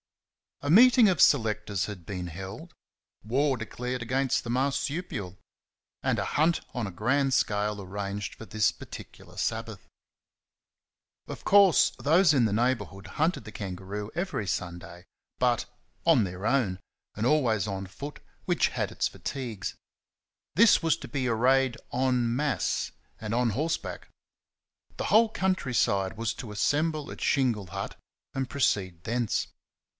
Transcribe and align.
A 0.63 0.69
meeting 0.69 1.07
of 1.09 1.21
selectors 1.21 1.85
had 1.85 2.05
been 2.05 2.27
held; 2.27 2.73
war 3.23 3.55
declared 3.57 4.01
against 4.03 4.43
the 4.43 4.49
marsupial; 4.49 5.37
and 6.03 6.19
a 6.19 6.25
hunt 6.25 6.61
on 6.73 6.85
a 6.85 6.91
grand 6.91 7.33
scale 7.35 7.81
arranged 7.81 8.35
for 8.35 8.45
this 8.45 8.71
particular 8.71 9.37
Sabbath. 9.37 9.87
Of 11.27 11.43
course 11.43 11.91
those 11.99 12.33
in 12.33 12.45
the 12.45 12.53
neighbourhood 12.53 13.07
hunted 13.17 13.43
the 13.43 13.51
kangaroo 13.51 14.11
every 14.15 14.45
Sunday, 14.47 15.05
but 15.39 15.65
"on 16.05 16.23
their 16.23 16.45
own," 16.47 16.79
and 17.15 17.25
always 17.25 17.67
on 17.67 17.85
foot, 17.87 18.19
which 18.45 18.69
had 18.69 18.91
its 18.91 19.07
fatigues. 19.07 19.75
This 20.55 20.81
was 20.81 20.95
to 20.97 21.07
be 21.07 21.25
a 21.27 21.33
raid 21.35 21.77
EN 21.93 22.35
MASSE 22.35 22.91
and 23.19 23.33
on 23.33 23.51
horseback. 23.51 24.09
The 24.97 25.05
whole 25.05 25.29
country 25.29 25.73
side 25.75 26.17
was 26.17 26.33
to 26.35 26.51
assemble 26.51 27.11
at 27.11 27.21
Shingle 27.21 27.67
Hut 27.67 27.99
and 28.33 28.49
proceed 28.49 29.03
thence. 29.03 29.47